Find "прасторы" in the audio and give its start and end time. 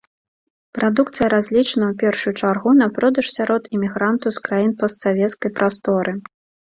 5.61-6.11